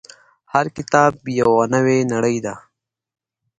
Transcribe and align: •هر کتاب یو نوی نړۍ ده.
•هر 0.53 0.65
کتاب 0.75 1.11
یو 1.39 1.51
نوی 1.73 1.99
نړۍ 2.13 2.37
ده. 2.45 2.55